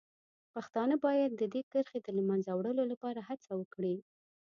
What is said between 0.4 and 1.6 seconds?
پښتانه باید د